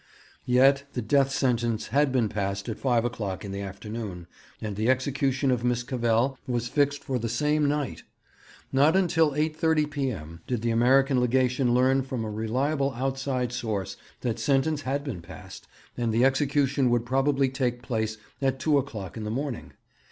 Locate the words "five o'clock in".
2.79-3.51